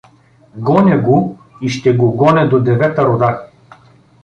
[0.67, 3.39] —Гоня го и ще го гоня до девета рода!